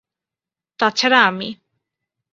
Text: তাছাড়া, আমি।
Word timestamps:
তাছাড়া, 0.79 1.19
আমি। 1.23 1.49